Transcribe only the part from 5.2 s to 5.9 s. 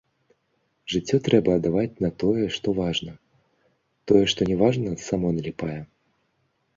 наліпае.